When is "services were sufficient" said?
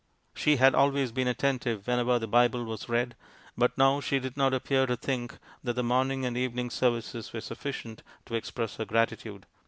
6.71-8.01